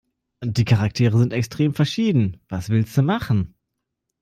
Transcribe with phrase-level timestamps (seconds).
[0.43, 2.41] Die Charaktere sind extrem verschieden.
[2.49, 3.53] Was willste machen?